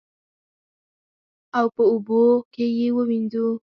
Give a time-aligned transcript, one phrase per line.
[1.57, 2.21] او په اوبو
[2.53, 3.47] کې یې ووینځو.